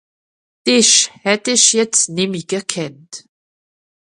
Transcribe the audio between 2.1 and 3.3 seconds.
nemmi gekannt.